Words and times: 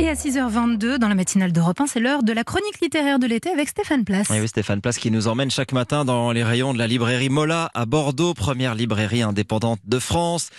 Et 0.00 0.08
à 0.08 0.14
6h22, 0.14 0.98
dans 0.98 1.08
la 1.08 1.16
matinale 1.16 1.52
d'Europe 1.52 1.80
1, 1.80 1.88
c'est 1.88 1.98
l'heure 1.98 2.22
de 2.22 2.32
la 2.32 2.44
chronique 2.44 2.80
littéraire 2.80 3.18
de 3.18 3.26
l'été 3.26 3.50
avec 3.50 3.68
Stéphane 3.68 4.04
Place. 4.04 4.30
Et 4.30 4.40
oui, 4.40 4.46
Stéphane 4.46 4.80
Place 4.80 4.96
qui 4.96 5.10
nous 5.10 5.26
emmène 5.26 5.50
chaque 5.50 5.72
matin 5.72 6.04
dans 6.04 6.30
les 6.30 6.44
rayons 6.44 6.72
de 6.72 6.78
la 6.78 6.86
librairie 6.86 7.30
Mola 7.30 7.68
à 7.74 7.84
Bordeaux, 7.84 8.32
première 8.32 8.76
librairie 8.76 9.22
indépendante 9.22 9.80
de 9.84 9.98
France. 9.98 10.50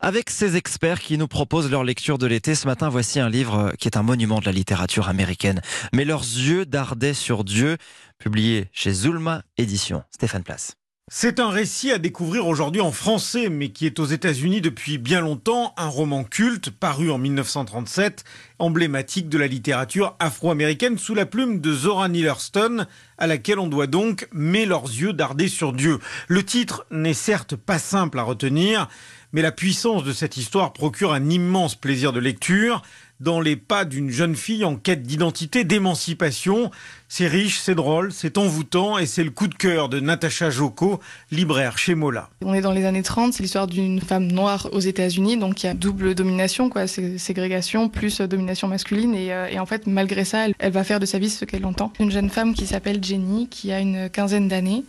Avec 0.00 0.30
ses 0.30 0.56
experts 0.56 1.00
qui 1.00 1.16
nous 1.16 1.28
proposent 1.28 1.70
leur 1.70 1.84
lecture 1.84 2.18
de 2.18 2.26
l'été, 2.26 2.56
ce 2.56 2.66
matin, 2.66 2.88
voici 2.88 3.20
un 3.20 3.28
livre 3.28 3.72
qui 3.78 3.86
est 3.86 3.96
un 3.96 4.02
monument 4.02 4.40
de 4.40 4.46
la 4.46 4.52
littérature 4.52 5.08
américaine. 5.08 5.60
Mais 5.92 6.04
leurs 6.04 6.22
yeux 6.22 6.66
dardaient 6.66 7.14
sur 7.14 7.44
Dieu, 7.44 7.76
publié 8.18 8.66
chez 8.72 8.90
Zulma 8.90 9.42
Édition. 9.58 10.02
Stéphane 10.10 10.42
Place. 10.42 10.74
C'est 11.10 11.40
un 11.40 11.48
récit 11.48 11.90
à 11.90 11.96
découvrir 11.96 12.46
aujourd'hui 12.46 12.82
en 12.82 12.92
français, 12.92 13.48
mais 13.48 13.70
qui 13.70 13.86
est 13.86 13.98
aux 13.98 14.04
États-Unis 14.04 14.60
depuis 14.60 14.98
bien 14.98 15.22
longtemps, 15.22 15.72
un 15.78 15.88
roman 15.88 16.22
culte 16.22 16.68
paru 16.68 17.10
en 17.10 17.16
1937, 17.16 18.24
emblématique 18.58 19.28
de 19.28 19.38
la 19.38 19.46
littérature 19.46 20.16
afro-américaine 20.18 20.98
sous 20.98 21.14
la 21.14 21.26
plume 21.26 21.60
de 21.60 21.72
Zora 21.72 22.08
Neale 22.08 22.26
Hurston, 22.26 22.86
à 23.18 23.26
laquelle 23.26 23.58
on 23.58 23.66
doit 23.66 23.86
donc 23.86 24.28
Mais 24.32 24.66
leurs 24.66 24.86
yeux 24.86 25.12
darder 25.12 25.48
sur 25.48 25.72
Dieu. 25.72 25.98
Le 26.28 26.44
titre 26.44 26.86
n'est 26.90 27.14
certes 27.14 27.56
pas 27.56 27.78
simple 27.78 28.18
à 28.18 28.22
retenir, 28.22 28.88
mais 29.32 29.42
la 29.42 29.52
puissance 29.52 30.04
de 30.04 30.12
cette 30.12 30.36
histoire 30.36 30.72
procure 30.72 31.12
un 31.12 31.28
immense 31.30 31.74
plaisir 31.74 32.12
de 32.12 32.20
lecture 32.20 32.82
dans 33.20 33.40
les 33.40 33.56
pas 33.56 33.84
d'une 33.84 34.10
jeune 34.10 34.36
fille 34.36 34.64
en 34.64 34.76
quête 34.76 35.02
d'identité, 35.02 35.64
d'émancipation. 35.64 36.70
C'est 37.08 37.26
riche, 37.26 37.58
c'est 37.58 37.74
drôle, 37.74 38.12
c'est 38.12 38.38
envoûtant 38.38 38.98
et 38.98 39.06
c'est 39.06 39.24
le 39.24 39.30
coup 39.30 39.48
de 39.48 39.54
cœur 39.54 39.88
de 39.88 39.98
Natacha 39.98 40.50
Joko, 40.50 41.00
libraire 41.30 41.78
chez 41.78 41.94
Mola. 41.94 42.30
On 42.44 42.54
est 42.54 42.60
dans 42.60 42.72
les 42.72 42.84
années 42.84 43.02
30, 43.02 43.32
c'est 43.32 43.42
l'histoire 43.42 43.66
d'une 43.66 44.00
femme 44.00 44.30
noire 44.30 44.68
aux 44.72 44.80
États-Unis, 44.80 45.36
donc 45.36 45.62
il 45.62 45.66
y 45.66 45.68
a 45.68 45.74
double 45.74 46.14
domination, 46.14 46.70
quoi, 46.70 46.86
ségrégation 46.86 47.88
plus 47.88 48.20
domination 48.20 48.47
masculine 48.68 49.14
et, 49.14 49.32
euh, 49.32 49.46
et 49.48 49.58
en 49.58 49.66
fait 49.66 49.86
malgré 49.86 50.24
ça, 50.24 50.46
elle, 50.46 50.54
elle, 50.58 50.72
va 50.72 50.84
faire 50.84 51.00
de 51.00 51.06
sa 51.06 51.18
vie 51.18 51.30
ce 51.30 51.44
qu'elle 51.44 51.64
entend. 51.66 51.92
Une 52.00 52.10
jeune 52.10 52.30
femme 52.30 52.54
qui 52.54 52.66
s'appelle 52.66 53.02
Jenny, 53.02 53.48
qui 53.48 53.72
a 53.72 53.80
une 53.80 54.08
quinzaine 54.10 54.48
d'années. 54.48 54.84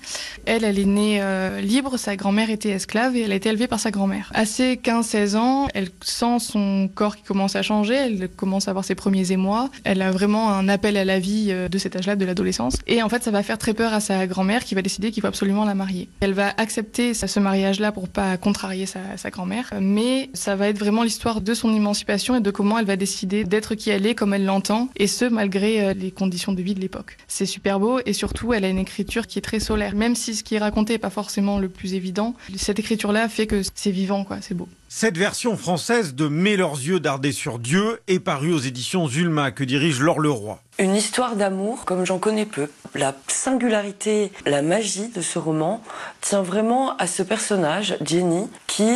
Elle, 0.46 0.64
elle 0.64 0.80
est 0.80 0.86
née 0.86 1.20
euh, 1.22 1.62
libre, 1.62 1.98
sa 1.98 2.16
grand-mère 2.16 2.50
était 2.50 2.70
esclave 2.70 3.16
et 3.16 3.22
elle 3.22 3.32
a 3.32 3.36
été 3.36 3.50
élevée 3.50 3.68
par 3.68 3.80
sa 3.80 3.92
grand-mère. 3.92 4.32
À 4.34 4.46
ses 4.46 4.76
15-16 4.76 5.36
ans, 5.38 5.68
elle 5.74 5.90
sent 6.02 6.40
son 6.40 6.90
corps 6.94 7.16
qui 7.16 7.24
commence 7.24 7.56
à 7.56 7.62
changer, 7.62 7.96
elle 7.96 8.30
commence 8.30 8.68
à 8.68 8.72
avoir 8.72 8.86
ses 8.86 8.96
premiers 8.96 9.32
émois. 9.32 9.70
Elle 9.84 10.02
a 10.02 10.12
vraiment 10.12 10.52
un 10.52 10.68
appel 10.70 10.98
à 10.98 11.06
la 11.06 11.20
vie 11.20 11.48
euh, 11.50 11.70
de 11.70 11.78
cet 11.78 11.96
âge-là, 11.96 12.16
de 12.16 12.26
l'adolescence. 12.26 12.78
Et 12.88 13.02
en 13.02 13.10
fait, 13.10 13.24
ça 13.24 13.32
va 13.32 13.44
faire 13.44 13.58
très 13.58 13.74
peur 13.74 13.94
à 13.94 14.00
sa 14.00 14.28
grand-mère 14.28 14.64
qui 14.64 14.76
va 14.76 14.82
décider 14.82 15.12
qu'il 15.12 15.22
faut 15.22 15.28
absolument 15.28 15.66
la 15.66 15.76
marier. 15.76 16.10
Elle 16.22 16.34
va 16.34 16.54
accepter 16.58 17.14
ce 17.14 17.40
mariage-là 17.40 17.92
pour 17.92 18.10
pas 18.10 18.38
contrarier 18.38 18.86
sa, 18.86 19.00
sa 19.18 19.30
grand-mère, 19.30 19.72
mais 19.80 20.30
ça 20.34 20.56
va 20.56 20.70
être 20.70 20.80
vraiment 20.80 21.04
l'histoire 21.04 21.42
de 21.42 21.54
son 21.54 21.74
émancipation 21.74 22.36
et 22.36 22.42
de 22.42 22.52
comment 22.52 22.80
elle 22.80 22.86
va 22.86 22.96
décider 22.96 23.44
d'être 23.50 23.76
qui 23.76 23.90
elle 23.90 24.06
est, 24.06 24.16
comme 24.16 24.34
elle 24.34 24.46
l'entend, 24.46 24.90
et 24.96 25.08
ce 25.08 25.26
malgré 25.26 25.82
euh, 25.82 25.94
les 25.94 26.12
conditions 26.12 26.54
de 26.54 26.62
vie 26.62 26.76
de 26.76 26.80
l'époque. 26.80 27.18
C'est 27.28 27.46
super 27.46 27.80
beau 27.80 28.00
et 28.06 28.14
surtout, 28.14 28.54
elle 28.54 28.66
a 28.66 28.70
une 28.70 28.78
écriture 28.78 29.28
qui 29.28 29.40
est 29.40 29.42
très 29.42 29.60
solaire. 29.60 29.96
Même 29.96 30.16
si 30.16 30.36
ce 30.36 30.44
qui 30.44 30.56
est 30.56 30.60
raconté 30.60 30.94
n'est 30.94 31.00
pas 31.00 31.10
forcément 31.10 31.60
le 31.60 31.70
plus 31.70 31.94
évident, 31.94 32.36
cette 32.56 32.80
écriture-là 32.80 33.28
fait 33.28 33.48
que 33.48 33.62
c'est 33.76 33.92
vivant, 33.92 34.24
quoi. 34.24 34.38
C'est 34.42 34.56
beau. 34.56 34.68
Cette 34.92 35.18
version 35.18 35.56
française 35.56 36.16
de 36.16 36.28
Mais 36.28 36.56
leurs 36.56 36.74
yeux 36.74 37.00
darder 37.00 37.32
sur 37.32 37.60
Dieu 37.60 38.00
est 38.08 38.20
parue 38.20 38.52
aux 38.52 38.60
éditions 38.60 39.08
Zulma 39.08 39.52
que 39.52 39.64
dirige 39.64 40.00
Laure 40.00 40.20
Leroy? 40.20 40.60
Une 40.80 40.96
histoire 40.96 41.36
d'amour 41.36 41.86
comme 41.86 42.06
j'en 42.06 42.18
connais 42.18 42.48
peu. 42.48 42.70
La 42.96 43.16
singularité, 43.28 44.32
la 44.46 44.64
magie 44.64 45.10
de 45.10 45.22
ce 45.22 45.38
roman 45.38 45.84
tient 46.22 46.42
vraiment 46.42 46.98
à 46.98 47.06
ce 47.06 47.22
personnage, 47.22 47.98
Jenny, 48.02 48.48
qui, 48.66 48.90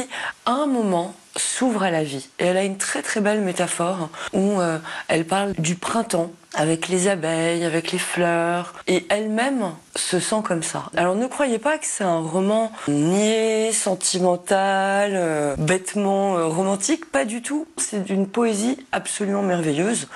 à 0.46 0.54
un 0.54 0.66
moment, 0.66 1.14
s'ouvre 1.36 1.84
à 1.84 1.92
la 1.92 2.04
vie. 2.04 2.30
Et 2.40 2.46
elle 2.46 2.58
a 2.58 2.64
une 2.64 2.78
très 2.78 3.02
très 3.02 3.22
belle 3.22 3.42
métaphore 3.42 4.10
où 4.34 4.60
euh, 4.60 4.78
elle 5.08 5.26
parle 5.26 5.54
du 5.54 5.76
printemps 5.76 6.32
avec 6.54 6.88
les 6.88 7.08
abeilles, 7.08 7.66
avec 7.66 7.92
les 7.92 7.98
fleurs, 7.98 8.74
et 8.88 9.06
elle-même 9.10 9.72
se 9.96 10.20
sent 10.20 10.42
comme 10.44 10.62
ça. 10.62 10.84
Alors 10.96 11.16
ne 11.16 11.26
croyez 11.26 11.58
pas 11.58 11.78
que 11.78 11.86
c'est 11.86 12.04
un 12.04 12.20
roman 12.20 12.72
niais, 12.88 13.72
sentimental, 13.72 15.14
euh, 15.16 15.56
bêtement 15.58 16.38
euh, 16.38 16.46
romantique, 16.46 17.10
pas 17.12 17.26
du 17.26 17.42
tout. 17.42 17.66
C'est 17.78 18.04
d'une 18.04 18.28
poésie 18.28 18.78
absolument 18.92 19.42
merveilleuse, 19.42 20.08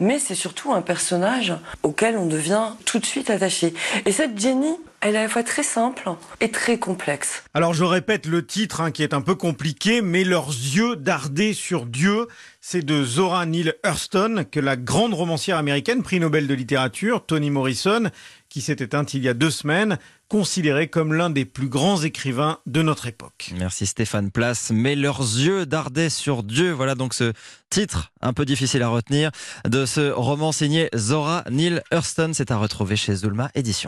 mais 0.00 0.18
c'est 0.18 0.34
surtout 0.34 0.72
un 0.72 0.82
personnage 0.82 1.54
auquel 1.82 2.18
on 2.18 2.26
devient 2.26 2.70
tout 2.84 2.98
de 2.98 3.06
suite 3.06 3.30
attaché. 3.30 3.72
Et 4.04 4.12
cette 4.12 4.38
Jenny, 4.38 4.76
elle 5.04 5.16
est 5.16 5.18
à 5.18 5.22
la 5.24 5.28
fois 5.28 5.42
très 5.42 5.62
simple 5.62 6.08
et 6.40 6.50
très 6.50 6.78
complexe. 6.78 7.44
Alors 7.52 7.74
je 7.74 7.84
répète 7.84 8.24
le 8.24 8.44
titre 8.44 8.80
hein, 8.80 8.90
qui 8.90 9.02
est 9.02 9.12
un 9.12 9.20
peu 9.20 9.34
compliqué, 9.34 10.00
mais 10.00 10.24
leurs 10.24 10.48
yeux 10.48 10.96
dardaient 10.96 11.52
sur 11.52 11.84
Dieu. 11.84 12.26
C'est 12.62 12.80
de 12.80 13.04
Zora 13.04 13.44
Neale 13.44 13.74
Hurston 13.84 14.46
que 14.50 14.60
la 14.60 14.76
grande 14.76 15.12
romancière 15.12 15.58
américaine, 15.58 16.02
prix 16.02 16.20
Nobel 16.20 16.46
de 16.46 16.54
littérature, 16.54 17.26
Toni 17.26 17.50
Morrison, 17.50 18.10
qui 18.48 18.62
s'est 18.62 18.76
éteinte 18.78 19.12
il 19.12 19.22
y 19.22 19.28
a 19.28 19.34
deux 19.34 19.50
semaines, 19.50 19.98
considéré 20.28 20.88
comme 20.88 21.12
l'un 21.12 21.28
des 21.28 21.44
plus 21.44 21.68
grands 21.68 22.02
écrivains 22.02 22.60
de 22.64 22.80
notre 22.80 23.06
époque. 23.06 23.52
Merci 23.58 23.84
Stéphane 23.84 24.30
Place. 24.30 24.70
Mais 24.72 24.96
leurs 24.96 25.20
yeux 25.20 25.66
dardaient 25.66 26.08
sur 26.08 26.42
Dieu. 26.42 26.72
Voilà 26.72 26.94
donc 26.94 27.12
ce 27.12 27.34
titre 27.68 28.12
un 28.22 28.32
peu 28.32 28.46
difficile 28.46 28.82
à 28.82 28.88
retenir 28.88 29.30
de 29.68 29.84
ce 29.84 30.10
roman 30.10 30.50
signé 30.50 30.88
Zora 30.96 31.44
Neale 31.50 31.82
Hurston. 31.92 32.30
C'est 32.32 32.50
à 32.50 32.56
retrouver 32.56 32.96
chez 32.96 33.14
Zulma 33.14 33.50
Édition. 33.54 33.82